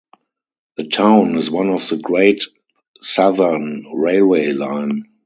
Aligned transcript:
The 0.77 0.85
town 0.87 1.37
is 1.37 1.49
on 1.49 1.67
the 1.69 1.99
Great 2.03 2.43
Southern 3.01 3.85
railway 3.93 4.47
line. 4.51 5.03